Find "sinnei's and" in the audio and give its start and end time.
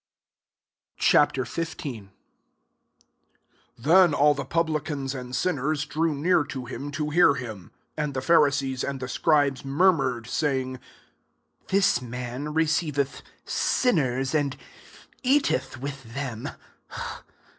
13.45-14.57